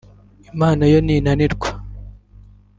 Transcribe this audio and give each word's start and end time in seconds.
Imana 0.51 0.83
yo 0.91 0.97
ntinanirwa 1.05 1.69